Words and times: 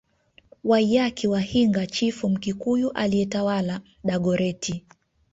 Waiyaki 0.63 1.27
wa 1.27 1.39
Hinga 1.39 1.87
chifu 1.87 2.29
Mkikuyu 2.29 2.91
aliyetawala 2.91 3.81
Dagoretti 4.03 4.85